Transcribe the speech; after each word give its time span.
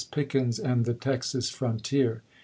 i. 0.01 0.15
Pickens 0.15 0.57
and 0.57 0.85
the 0.85 0.95
Texas 0.95 1.51
frontier." 1.51 2.23